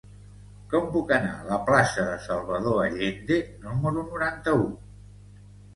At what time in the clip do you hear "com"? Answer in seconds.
0.71-0.87